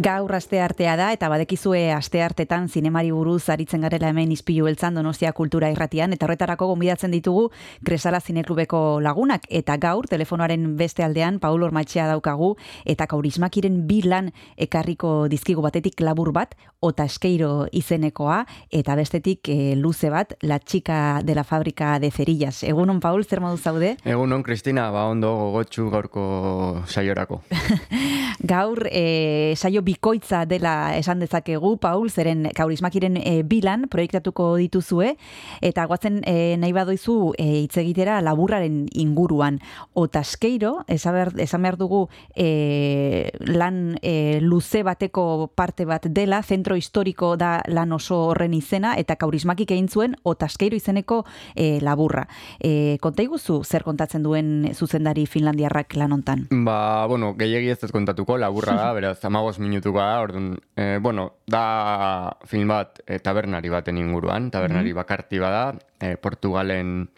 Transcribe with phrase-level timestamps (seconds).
[0.00, 4.94] Gaur aste artea da eta badekizue aste artetan zinemari buruz aritzen garela hemen izpilu beltzan
[4.96, 7.50] Donostia Kultura Irratian eta horretarako gonbidatzen ditugu
[7.84, 12.54] Kresala Zineklubeko lagunak eta gaur telefonoaren beste aldean Paul Ormatxea daukagu
[12.88, 19.76] eta Kaurismakiren bi lan ekarriko dizkigu batetik labur bat ota eskeiro izenekoa eta bestetik e,
[19.76, 22.62] luze bat La chica de la fábrica de cerillas.
[22.64, 23.96] Egunon Paul, zer modu zaude?
[24.04, 27.42] Egunon Cristina, ba ondo gogotsu gaurko saiorako.
[28.50, 35.14] gaur e, saio bikoitza dela esan dezakegu, Paul, zeren kaurismakiren e, bilan proiektatuko dituzue,
[35.62, 39.60] eta guatzen e, nahi badoizu e, itzegitera laburraren inguruan.
[39.94, 42.02] Otaskeiro, esan behar, esan behar dugu
[42.34, 48.96] e, lan e, luze bateko parte bat dela, zentro historiko da lan oso horren izena,
[48.98, 51.22] eta kaurismakik egin zuen Otaskeiro izeneko
[51.54, 52.26] e, laburra.
[52.58, 56.46] E, konta iguzu, zer kontatzen duen zuzendari Finlandiarrak lan hontan?
[56.50, 62.36] Ba, bueno, gehiagi ez kontatuko, laburra da, beraz, amagos minutuko da, orduan, e, bueno, da
[62.48, 65.02] film bat e, tabernari baten inguruan, tabernari mm -hmm.
[65.02, 65.64] bakarti bada,
[66.00, 67.10] e, Portugalen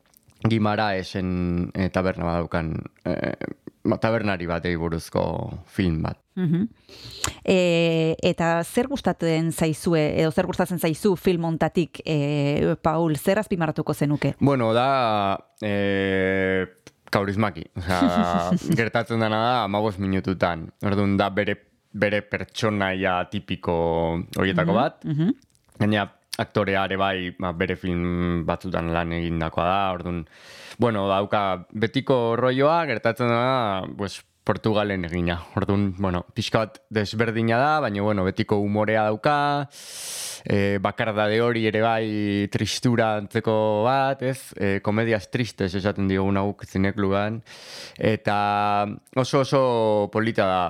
[0.49, 2.75] gimara esen e, taberna badaukan
[3.07, 3.35] e,
[4.01, 5.23] tabernari batei buruzko
[5.67, 6.19] film bat.
[6.35, 6.69] Mm
[7.45, 13.95] e, eta zer gustatzen zaizue, edo zer gustatzen zaizu film ontatik, e, Paul, zer azpimarratuko
[13.95, 14.35] zenuke?
[14.41, 15.39] Bueno, da...
[15.61, 16.67] E,
[17.13, 17.67] kaurismaki.
[17.79, 20.71] Osa, gertatzen dena da, amabos minututan.
[20.83, 21.59] Orduan, da bere
[21.93, 23.77] bere pertsonaia tipiko
[24.41, 25.05] horietako mhm, bat.
[25.05, 25.35] Mm -hmm.
[25.79, 26.07] Gaina
[26.41, 29.81] aktorea ere bai ba, bere film batzutan lan egindakoa da.
[29.93, 30.25] Orduan,
[30.79, 35.37] bueno, dauka betiko rolloa gertatzen da, pues, Portugalen egina.
[35.55, 39.69] Orduan, bueno, pixka bat desberdina da, baina, bueno, betiko umorea dauka,
[40.45, 43.55] e, bakardade hori ere bai tristura antzeko
[43.87, 44.51] bat, ez?
[44.59, 47.39] E, komediaz tristes esaten diogun auk zineklugan.
[47.99, 49.63] Eta oso oso
[50.13, 50.63] polita da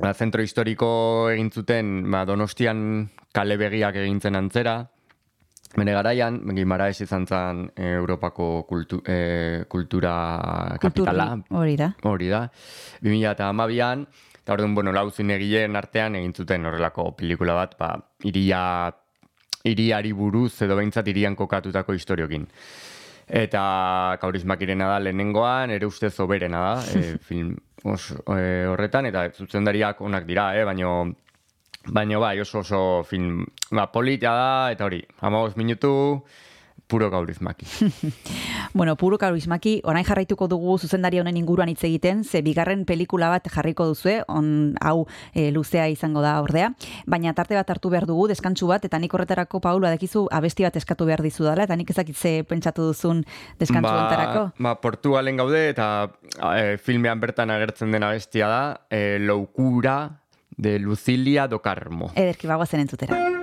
[0.00, 0.90] ba, zentro historiko
[1.30, 4.80] egin zuten ba, donostian kale begiak egintzen antzera.
[5.78, 10.12] Bene garaian, gimara ez izan zen e, Europako kultu, e, kultura
[10.80, 11.30] kapitala.
[11.54, 11.92] Hori da.
[12.08, 12.42] Hori da.
[13.04, 14.06] 2000 eta amabian,
[14.42, 17.94] eta hori bueno, lau egileen artean egin zuten horrelako pelikula bat, ba,
[18.24, 18.90] iria,
[19.64, 22.46] iriari buruz edo behintzat irian kokatutako historiokin.
[23.28, 29.28] Eta kaurismak irena da lehenengoan, ere ustez oberena da, e, film os, e, horretan, eta
[29.36, 30.64] zuzendariak onak dira, eh?
[30.64, 31.12] baino,
[31.92, 36.22] baino bai, oso oso film, ba, polita da, eta hori, amagos minutu,
[36.88, 37.66] puro gaurizmaki.
[38.74, 43.48] bueno, puro gaurizmaki, orain jarraituko dugu zuzendari honen inguruan hitz egiten, ze bigarren pelikula bat
[43.52, 46.70] jarriko duzue, on hau e, luzea izango da ordea,
[47.06, 50.80] baina tarte bat hartu behar dugu, deskantsu bat, eta nik horretarako, Paul, badekizu, abesti bat
[50.80, 53.20] eskatu behar dizu dela, eta nik ezakitze pentsatu duzun
[53.60, 54.46] deskantsu ba, entarako.
[54.64, 56.08] Ba, Portugalen gaude, eta
[56.54, 59.98] e, filmean bertan agertzen den abestia da, e, Loukura
[60.58, 62.12] de Lucilia do Carmo.
[62.14, 63.37] Ederki, bagoazen entzutera.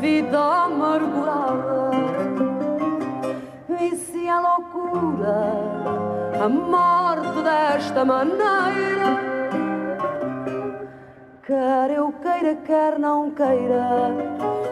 [0.00, 1.90] vida amargurada,
[3.68, 5.52] vicia a loucura,
[6.44, 9.16] a morte desta maneira.
[11.46, 14.10] Quer eu queira, quer não queira,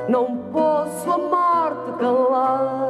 [0.08, 2.83] não posso a morte calada.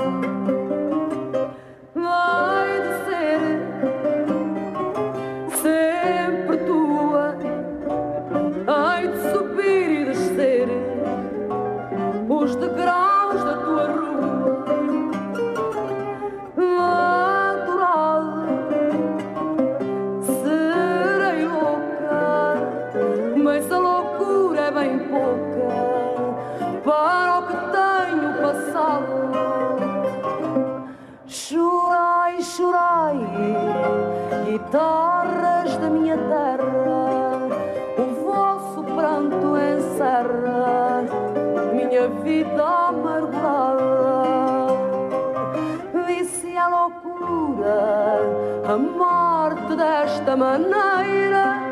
[50.37, 51.63] Maneira.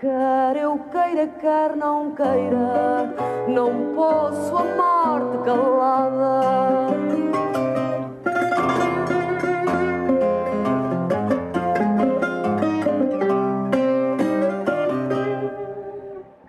[0.00, 3.14] Quer eu queira, quer não queira,
[3.48, 6.94] não posso a morte calada.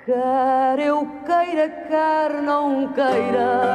[0.05, 3.74] Quer eu queira, quer não queira,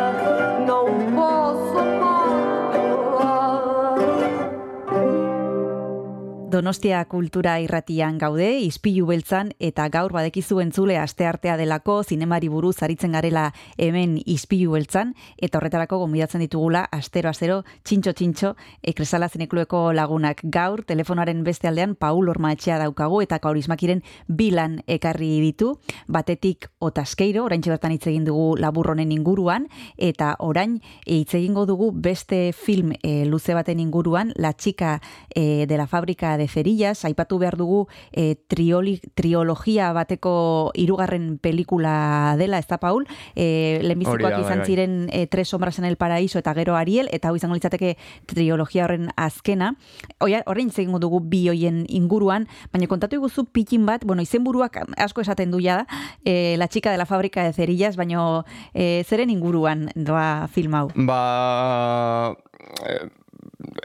[6.60, 13.14] Donostia kultura irratian gaude, izpilu beltzan, eta gaur badekizu entzule asteartea delako, zinemari buruz aritzen
[13.16, 13.46] garela
[13.80, 18.50] hemen izpilu beltzan, eta horretarako gonbidatzen ditugula, astero astero, txintxo txintxo,
[18.92, 20.42] ekresala zineklueko lagunak.
[20.52, 25.70] Gaur, telefonaren beste aldean, Paul Orma etxea daukagu, eta kaurismakiren bilan ekarri ditu,
[26.12, 32.52] batetik otaskeiro, orain bertan hitz egin dugu laburronen inguruan, eta orain hitz egingo dugu beste
[32.52, 35.00] film e, luze baten inguruan, La chica
[35.34, 42.37] e, de la fábrica de cerillas, aipatu behar dugu e, trioli, triologia bateko hirugarren pelikula
[42.38, 43.06] dela, ez da, Paul?
[43.35, 44.67] E, lehenbizikoak da, bai, izan bai.
[44.67, 48.85] ziren e, Tres sombras en el paraíso eta gero Ariel, eta hau izango litzateke triologia
[48.85, 49.75] horren azkena.
[50.20, 55.23] Oia, horrein zegingo dugu bi hoien inguruan, baina kontatu iguzu pikin bat, bueno, izenburuak asko
[55.23, 55.85] esaten du ja,
[56.25, 58.44] e, La chica de la fábrica de cerillas, baina
[58.75, 60.88] e, zeren inguruan doa film hau?
[60.94, 62.37] Ba...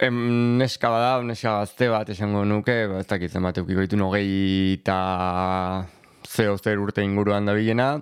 [0.02, 4.26] Em, neska bada, neska gazte bat esango nuke, ba, ez dakit zenbat eukiko ditu nogei
[4.74, 4.98] eta
[6.28, 7.94] zeo zer urte inguruan da bilena,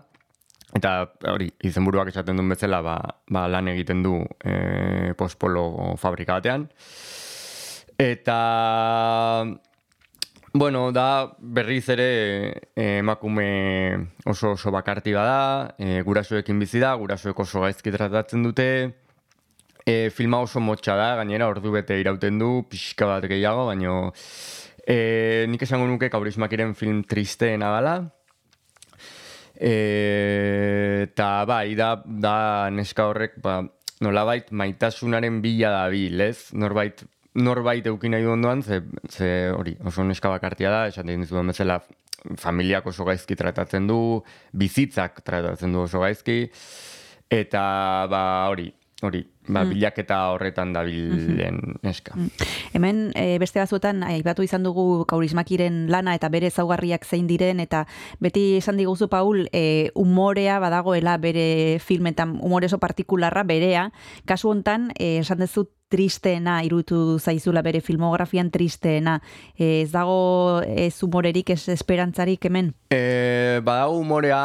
[0.74, 0.94] eta
[1.30, 2.96] hori, izenburuak esaten duen bezala, ba,
[3.30, 6.66] ba lan egiten du e, postpolo fabrika batean.
[8.02, 8.40] Eta
[10.56, 12.06] Bueno, da berriz ere
[12.76, 18.68] eh, emakume oso oso bakarti bada, e, gurasoekin bizi da, gurasoek oso gaizki tratatzen dute.
[19.86, 24.14] E, filma oso motxa da, gainera ordu bete irauten du, pixka bat gehiago, baino
[24.88, 27.96] e, nik esango nuke kaurismakiren film tristeena dela.
[29.60, 29.74] E,
[31.04, 32.36] eta bai, da, da
[32.72, 33.60] neska horrek, ba,
[34.04, 36.54] nolabait maitasunaren bila da bil, ez?
[36.56, 37.04] Norbait,
[37.40, 41.82] norbait eukin nahi ondoan, ze, ze hori, oso neska bakartia da, esan egin dizuen bezala,
[42.40, 44.00] familiak oso gaizki tratatzen du,
[44.56, 46.46] bizitzak tratatzen du oso gaizki,
[47.32, 47.64] eta
[48.12, 48.70] ba hori,
[49.04, 52.16] hori, ba, bilaketa horretan dabilen neska.
[52.74, 57.86] Hemen e, beste batzuetan aipatu izan dugu kaurismakiren lana eta bere zaugarriak zein diren eta
[58.24, 63.90] beti esan diguzu Paul e, umorea badagoela bere filmetan umore oso partikularra berea.
[64.26, 69.20] Kasu hontan e, esan duzu tristeena irutu zaizula bere filmografian tristeena.
[69.54, 72.74] E, ez dago ez umorerik ez esperantzarik hemen?
[72.90, 74.44] E, badago humorea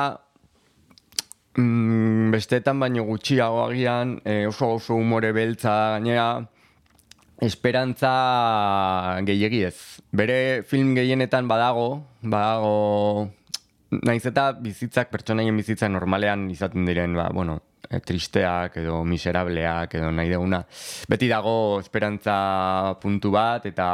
[1.58, 6.28] mm, besteetan baino gutxiago agian, e, oso oso humore beltza gainera,
[7.44, 8.12] esperantza
[9.26, 9.76] gehiegi ez.
[10.10, 11.88] Bere film gehienetan badago,
[12.22, 13.28] badago,
[14.04, 20.10] naiz eta bizitzak, pertsonaien bizitza normalean izaten diren, ba, bueno, e, tristeak edo miserableak edo
[20.14, 20.62] nahi deguna.
[21.08, 23.88] Beti dago esperantza puntu bat eta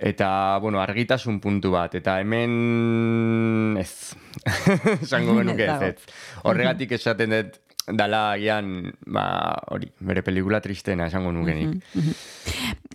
[0.00, 1.94] eta, bueno, argitasun puntu bat.
[1.94, 4.16] Eta hemen ez.
[5.04, 6.14] Esango genuke ez, ez.
[6.48, 7.60] Horregatik esaten dut
[7.96, 11.80] dala agian, ba, hori, bere pelikula tristena esango nuke nik.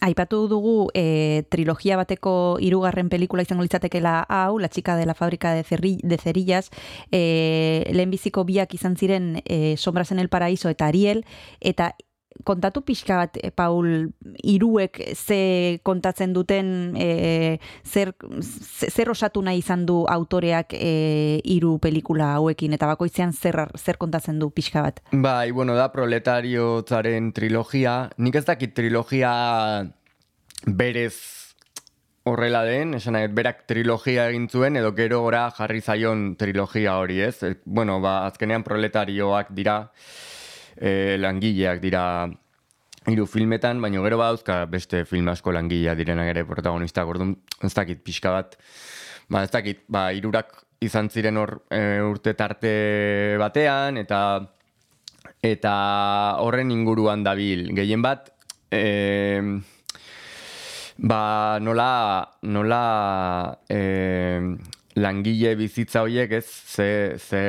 [0.06, 5.54] Aipatu dugu e, trilogia bateko hirugarren pelikula izango litzatekeela hau, La chica de la fábrica
[5.54, 6.72] de, cerri, de cerillas,
[7.12, 11.26] e, lehenbiziko biak izan ziren e, Sombras en el paraíso eta Ariel,
[11.60, 11.96] eta
[12.44, 14.10] kontatu pixka bat, e, Paul,
[14.44, 21.78] iruek ze kontatzen duten, e, zer, ze- zer osatu nahi izan du autoreak e, hiru
[21.80, 25.00] pelikula hauekin, eta bakoitzean zer, zer kontatzen du pixka bat.
[25.12, 28.10] Bai, bueno, da proletariotzaren trilogia.
[28.18, 29.32] Nik ez dakit trilogia
[30.66, 31.16] berez
[32.26, 37.38] horrela den, esan berak trilogia egin zuen, edo gero gora jarri zaion trilogia hori, ez?
[37.66, 39.92] Bueno, ba, azkenean proletarioak dira,
[40.78, 42.04] e, langileak dira
[43.06, 48.02] hiru filmetan, baina gero badauzka beste film asko langilea direnak ere protagonistak, orduan ez dakit
[48.04, 48.58] pixka bat,
[49.30, 54.20] ba ez dakit, ba hirurak izan ziren hor e, urte tarte batean, eta
[55.46, 55.76] eta
[56.42, 57.68] horren inguruan dabil.
[57.78, 58.32] Gehien bat,
[58.74, 59.42] e,
[60.98, 62.84] ba nola, nola
[63.70, 63.80] e,
[64.96, 66.90] langile bizitza horiek ez, ze,
[67.20, 67.42] ze,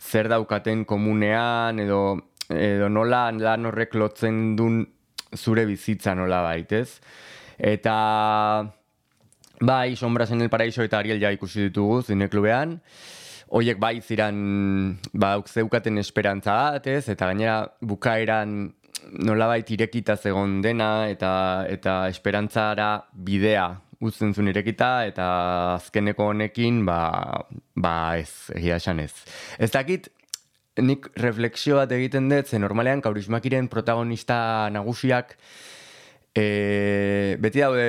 [0.00, 2.00] zer daukaten komunean, edo,
[2.52, 4.84] edo nola lan horrek lotzen dun
[5.36, 7.00] zure bizitza nola baitez.
[7.58, 7.96] Eta
[9.60, 12.80] bai, Sombras en el Paraíso eta Ariel ja ikusi ditugu zineklubean.
[13.48, 17.08] Hoiek bai ziran, ba, zeukaten esperantza bat, ez?
[17.08, 18.74] Eta gainera bukaeran
[19.22, 23.68] nolabait irekita zegon dena, eta, eta esperantzara bidea
[24.02, 25.26] uzten zuen irekita, eta
[25.76, 26.98] azkeneko honekin, ba,
[27.76, 29.12] ba ez, egia esan ez.
[29.58, 30.10] Ez dakit,
[30.82, 35.36] nik refleksio bat egiten dut, ze normalean kaurismakiren protagonista nagusiak,
[36.36, 37.86] e, beti daude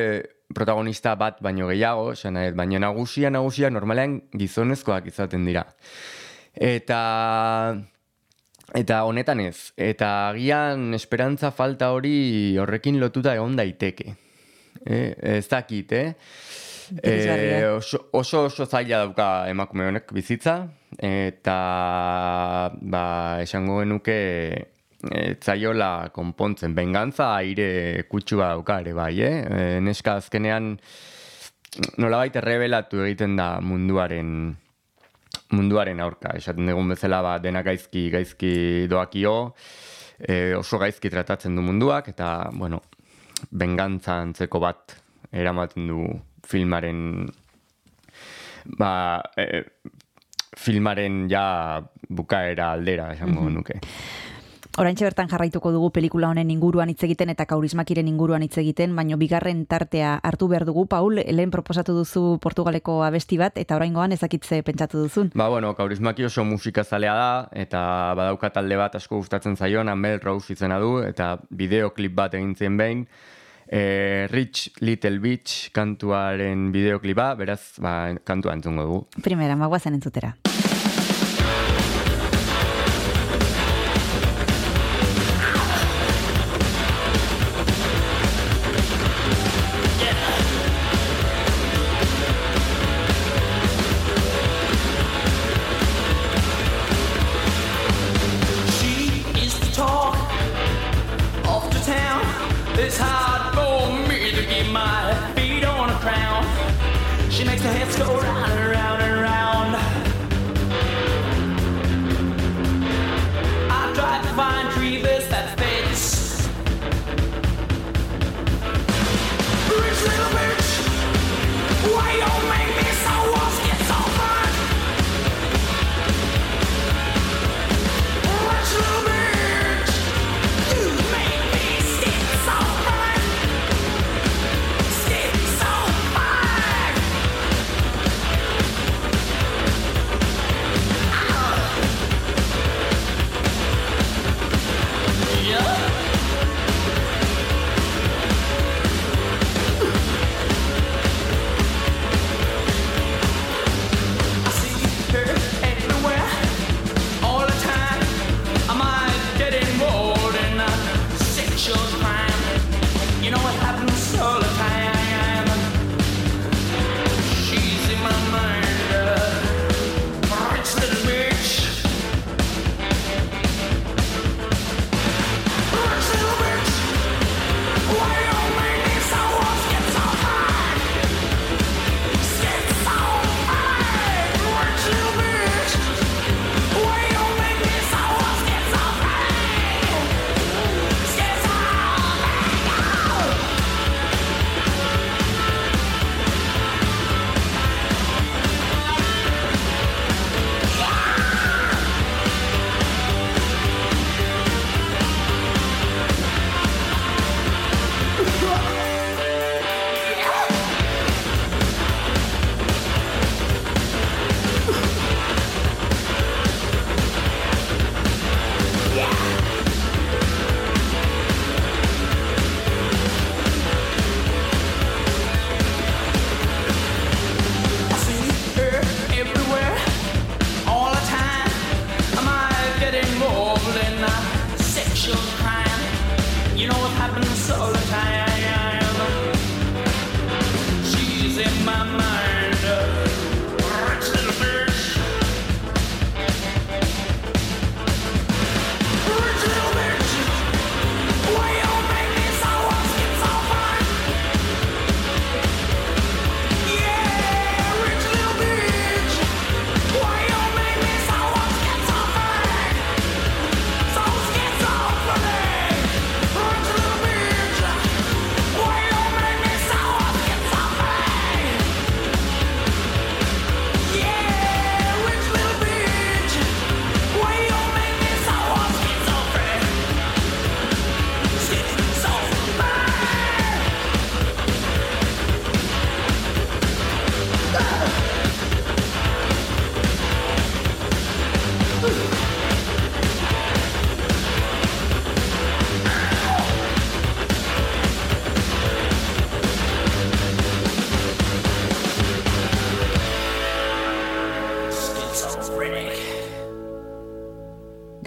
[0.53, 5.65] protagonista bat baino gehiago, nahi, baina nagusia nagusia normalean gizonezkoak izaten dira.
[6.56, 7.01] Eta
[8.75, 14.15] eta honetan ez, eta agian esperantza falta hori horrekin lotuta egon daiteke.
[14.86, 16.13] Eh, ez dakit, eh?
[17.03, 20.67] Eh, oso, oso oso zaila dauka emakume honek bizitza
[21.03, 21.58] eta
[22.72, 23.06] ba,
[23.44, 24.17] esango genuke
[25.12, 29.36] e, zaiola konpontzen bengantza aire kutsua dauka ere bai, eh?
[29.44, 30.75] E, neska azkenean
[32.00, 34.56] nolabait errebelatu egiten da munduaren
[35.51, 36.34] munduaren aurka.
[36.36, 39.36] Esaten dugun bezala ba, dena gaizki gaizki doakio,
[40.20, 42.82] e, oso gaizki tratatzen du munduak eta bueno,
[43.51, 44.98] bengantza antzeko bat
[45.32, 46.08] eramaten du
[46.47, 47.27] filmaren
[48.79, 49.63] ba, e,
[50.57, 53.79] filmaren ja bukaera aldera esango nuke.
[54.77, 59.17] Oraintxe bertan jarraituko dugu pelikula honen inguruan hitz egiten eta kaurismakiren inguruan hitz egiten, baino
[59.17, 64.61] bigarren tartea hartu behar dugu, Paul, lehen proposatu duzu Portugaleko abesti bat, eta oraingoan ezakitze
[64.67, 65.31] pentsatu duzun.
[65.33, 67.81] Ba, bueno, kaurismaki oso musika zalea da, eta
[68.19, 72.77] badauka talde bat asko gustatzen zaion, Amel Rose izena du, eta bideoklip bat egin zen
[72.77, 73.07] behin,
[73.67, 79.03] e, Rich Little Beach kantuaren bideoklipa, beraz, ba, kantua entzungo dugu.
[79.24, 80.36] Primera, magoazen entzutera.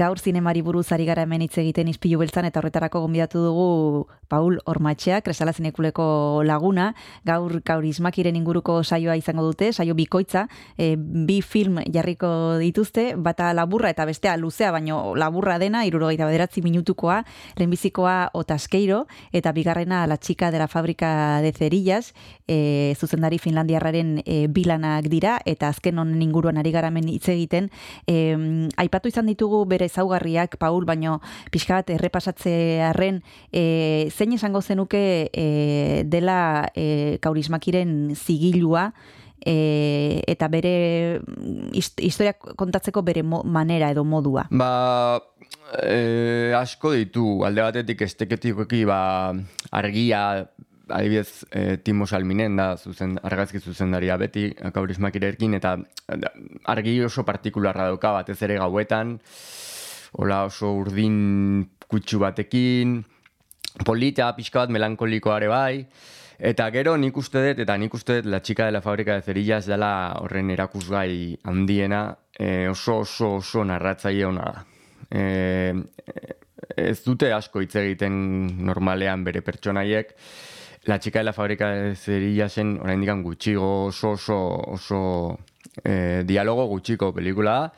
[0.01, 4.57] Gaur zinemari buruz ari gara hemen hitz egiten izpilu beltzan eta horretarako gonbidatu dugu Paul
[4.65, 6.95] Ormatxea, Kresala zinekuleko laguna.
[7.29, 10.47] Gaur kaurismakiren inguruko saioa izango dute, saio bikoitza,
[10.79, 12.31] e, bi film jarriko
[12.63, 17.19] dituzte, bata laburra eta bestea luzea, baino laburra dena, irurogeita bederatzi minutukoa,
[17.59, 19.03] lehenbizikoa Otaskeiro,
[19.37, 22.15] eta bigarrena La Chica de la Fábrica de Cerillas,
[22.49, 27.69] e, zuzendari Finlandiarraren e, bilanak dira, eta azken honen inguruan ari garamen hitz egiten.
[28.07, 31.19] E, aipatu izan ditugu bere ezaugarriak, Paul, baino
[31.51, 33.21] pixka bat errepasatzearen
[33.53, 35.03] e, zein esango zenuke
[35.35, 38.93] e, dela e, kaurismakiren zigilua,
[39.41, 44.47] e, eta bere mm, hist- historia kontatzeko bere mo- manera edo modua.
[44.51, 45.21] Ba,
[45.83, 49.01] e, asko ditu, alde batetik esteketikoki ba,
[49.73, 50.25] argia,
[50.91, 55.77] adibidez, e, Timo Salminen da zuzen, argazki zuzendaria beti, kaurismakirekin, eta
[56.69, 59.21] argi oso partikularra dauka batez ere gauetan,
[60.13, 63.01] hola oso urdin kutsu batekin,
[63.85, 65.85] polita, pixka bat melankolikoare bai,
[66.39, 69.23] eta gero nik uste dut, eta nik uste dut La Chica de la Fábrica de
[69.23, 74.65] Cerillas dela horren erakusgai handiena, e, oso oso oso narratzaile ona da.
[75.11, 75.75] E,
[76.77, 78.15] ez dute asko hitz egiten
[78.65, 80.15] normalean bere pertsonaiek,
[80.89, 84.39] La Chica de la Fábrica de Cerillasen oraindik gutxigo oso oso
[84.73, 85.01] oso
[85.85, 87.73] e, dialogo gutxiko pelikula da.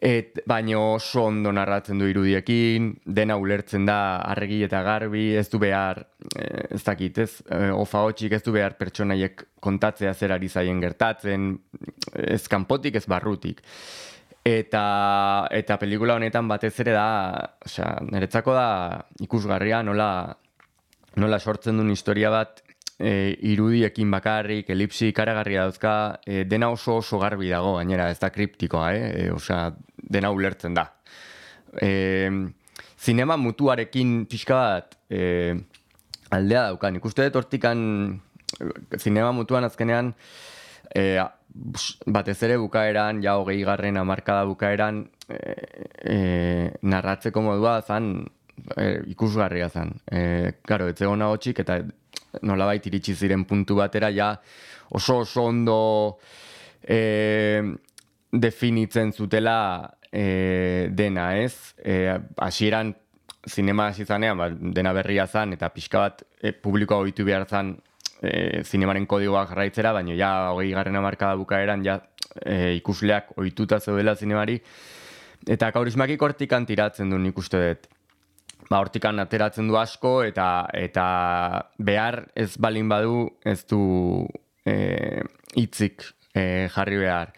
[0.00, 5.58] Et, baino oso ondo narratzen du irudiekin, dena ulertzen da argi eta garbi, ez du
[5.60, 6.00] behar,
[6.38, 10.80] eh, ez dakit, ez, eh, ofa hotxik ez du behar pertsonaiek kontatzea zer ari zaien
[10.80, 11.58] gertatzen,
[12.14, 13.60] ez kanpotik ez barrutik.
[14.44, 20.36] Eta, eta pelikula honetan batez ere da, osea, niretzako da ikusgarria nola,
[21.16, 22.62] nola sortzen duen historia bat
[23.00, 25.94] e, irudiekin bakarrik, elipsi ikaragarria dauzka,
[26.26, 29.10] e, dena oso oso garbi dago, gainera, ez da kriptikoa, eh?
[29.24, 30.86] E, osea, dena ulertzen da.
[31.80, 32.30] E,
[33.00, 35.56] zinema mutuarekin pixka bat e,
[36.30, 37.00] aldea daukan.
[37.00, 37.80] Ikuste dut hortikan
[38.98, 40.12] zinema mutuan azkenean
[40.94, 41.22] e,
[42.06, 45.38] batez ere bukaeran, ja hogei garren amarkada bukaeran e,
[46.04, 46.18] e,
[46.82, 48.12] narratzeko modua zan
[48.76, 49.92] e, ikusgarria zen.
[50.10, 51.80] E, karo, ez zegoen hotxik eta
[52.46, 54.34] nolabait iritsi ziren puntu batera ja
[54.90, 56.18] oso oso ondo
[56.82, 57.62] e,
[58.30, 61.74] definitzen zutela e, dena, ez?
[61.82, 62.94] E, hasieran
[63.48, 67.74] zinema hasi zanean, ba, dena berria zan, eta pixka bat e, publikoa ohitu behar zan
[68.20, 72.00] e, zinemaren kodigoa jarraitzera, baina ja hogei garren amarkada bukaeran ja
[72.44, 74.60] e, ikusleak ohituta zeudela zinemari,
[75.48, 77.88] eta kaurismakik hortikan tiratzen du nik uste dut
[78.70, 80.46] ba, hortikan ateratzen du asko eta
[80.78, 81.06] eta
[81.90, 83.82] behar ez balin badu ez du
[84.64, 85.22] eh,
[85.56, 87.34] hitzik eh, jarri behar.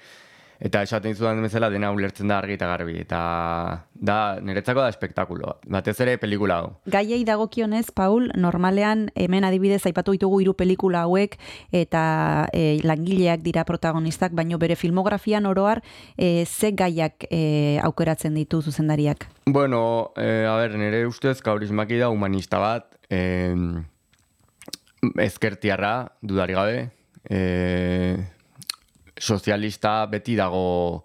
[0.63, 3.01] Eta esaten dizudan bezala dena ulertzen da argi eta garbi.
[3.03, 3.21] Eta
[3.93, 5.57] da, niretzako da espektakulo.
[5.67, 6.69] Batez ere pelikula hau.
[6.87, 11.35] Gaiei dagokionez, Paul, normalean hemen adibidez aipatu ditugu hiru pelikula hauek
[11.75, 12.03] eta
[12.55, 15.83] e, langileak dira protagonistak, baino bere filmografian oroar
[16.17, 19.27] e, ze gaiak e, aukeratzen ditu zuzendariak.
[19.47, 23.57] Bueno, eh, a ber, nire ustez kaurismaki da humanista bat, eh,
[25.19, 26.79] ezkertiarra, dudari gabe,
[27.29, 28.23] eh,
[29.23, 31.05] sozialista beti dago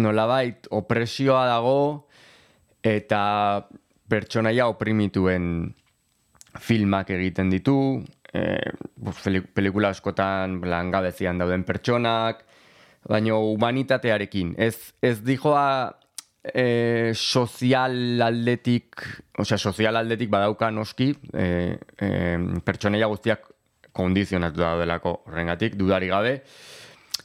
[0.00, 1.80] nolabait opresioa dago
[2.84, 3.22] eta
[4.10, 5.70] pertsonaia oprimituen
[6.60, 7.76] filmak egiten ditu,
[8.32, 12.42] peli- pelikula askotan langabezian dauden pertsonak,
[13.08, 14.54] baino humanitatearekin.
[14.58, 15.92] Ez, ez dijoa
[16.42, 19.04] e, sozial aldetik,
[19.38, 21.46] osea, sozial aldetik badauka noski, e,
[22.00, 22.10] e,
[22.66, 23.49] pertsonaia guztiak
[23.92, 26.34] kondizionatu daudelako horrengatik, dudari gabe,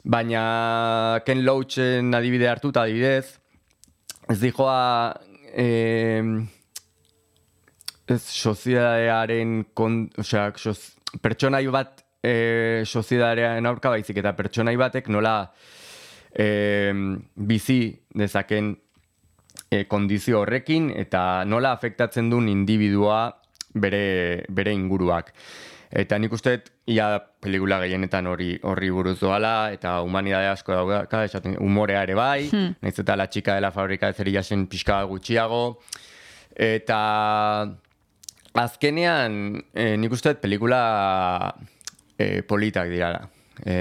[0.04, 3.40] baina Ken Loachen adibide hartuta adibidez,
[4.30, 5.14] ez dijoa
[5.54, 5.68] e,
[8.08, 10.78] ez soziedadearen kon, osea, soz,
[11.22, 15.38] pertsonai bat e, soziedadearen aurka baizik eta pertsonai batek nola
[16.32, 16.94] e,
[17.36, 17.80] bizi
[18.14, 18.74] dezaken
[19.70, 23.30] e, kondizio horrekin eta nola afektatzen duen individua
[23.76, 25.34] bere, bere inguruak.
[25.92, 26.58] Eta nik uste
[26.90, 32.50] ia pelikula gehienetan hori horri buruz doala, eta humanidade asko dauka, esaten, humorea ere bai,
[32.52, 35.64] nahiz eta la txika de la fabrika de zerillasen pixka gutxiago,
[36.56, 37.00] eta
[38.56, 40.82] azkenean e, nik uste pelikula
[42.18, 43.26] e, politak dirala.
[43.66, 43.76] E,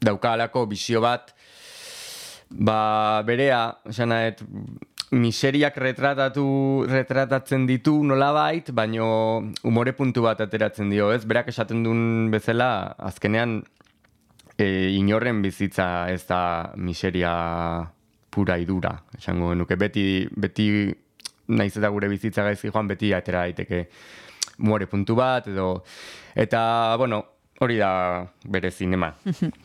[0.00, 1.34] daukalako bizio bat,
[2.50, 4.14] ba, berea, esan
[5.10, 11.24] miseriak retratatu, retratatzen ditu nolabait, baino umore puntu bat ateratzen dio, ez?
[11.26, 13.58] Berak esaten duen bezala, azkenean
[14.56, 17.32] e, inorren bizitza ez da miseria
[18.30, 19.74] pura idura, esango nuke.
[19.76, 20.70] Beti, beti
[21.50, 23.88] naiz eta gure bizitza gaizki joan, beti atera daiteke
[24.62, 25.82] muore puntu bat, edo...
[26.38, 27.24] Eta, bueno,
[27.60, 29.10] hori da bere zinema,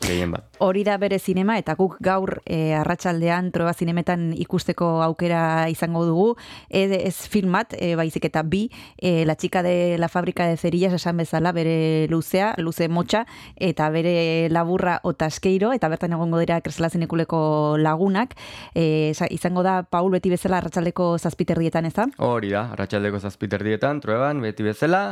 [0.04, 0.44] gehien bat.
[0.60, 5.40] Hori da bere zinema eta guk gaur e, arratsaldean troba zinemetan ikusteko aukera
[5.72, 6.26] izango dugu.
[6.68, 8.66] Ez, ez filmat, e, baizik eta bi,
[9.00, 13.24] e, la chica de la fábrica de cerillas esan bezala bere luzea, luze motxa,
[13.56, 17.40] eta bere laburra otaskeiro, eta bertan egongo dira kresala zinekuleko
[17.80, 18.36] lagunak.
[18.74, 22.10] E, izango da, Paul, beti bezala arratsaldeko zazpiterdietan ez da?
[22.20, 25.06] Hori da, arratsaldeko zazpiterdietan, trueban, beti bezala,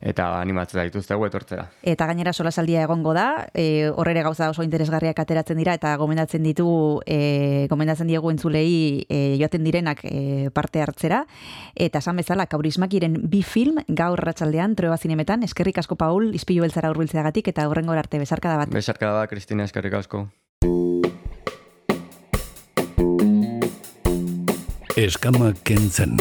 [0.00, 1.66] eta animatzen dituztegu etortzera.
[1.84, 6.68] Eta gainera solasaldia egongo da, e, horrere gauza oso interesgarriak ateratzen dira eta gomendatzen ditu,
[7.04, 11.24] e, gomendatzen diegu entzulei e, joaten direnak e, parte hartzera.
[11.76, 16.90] Eta esan bezala, kaurismakiren bi film gaur ratxaldean, trueba zinemetan, eskerrik asko Paul, izpilu beltzara
[16.94, 18.72] urbiltzeagatik eta horrengo arte bezarka da bat.
[18.72, 20.28] Besarka da, Kristina, eskerrik asko.
[25.00, 26.16] Eskama kentzen.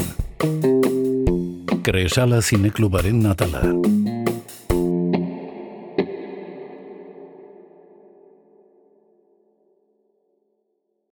[1.83, 3.63] Kresala zineklubaren atala.